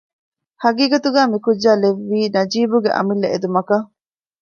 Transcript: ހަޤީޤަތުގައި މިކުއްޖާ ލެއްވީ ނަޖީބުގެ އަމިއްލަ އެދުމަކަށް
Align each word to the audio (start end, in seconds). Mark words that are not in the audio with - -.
ހަޤީޤަތުގައި 0.63 1.29
މިކުއްޖާ 1.33 1.71
ލެއްވީ 1.81 2.19
ނަޖީބުގެ 2.35 2.89
އަމިއްލަ 2.97 3.27
އެދުމަކަށް 3.31 3.87